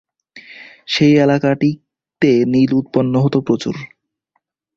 সেই 0.87 1.13
এলাকাটিতে 1.17 2.31
নীল 2.45 2.71
উৎপন্ন 2.73 3.13
হতো 3.23 3.37
প্রচুর। 3.41 3.75